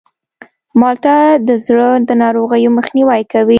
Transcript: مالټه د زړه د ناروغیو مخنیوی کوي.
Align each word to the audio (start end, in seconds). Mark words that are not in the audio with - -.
مالټه 0.79 1.17
د 1.47 1.49
زړه 1.65 1.89
د 2.07 2.11
ناروغیو 2.23 2.75
مخنیوی 2.77 3.21
کوي. 3.31 3.49